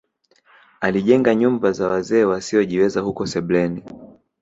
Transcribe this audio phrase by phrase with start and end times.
[0.81, 3.83] Alijenga nyumba za wazee wasiojiweza huko sebleni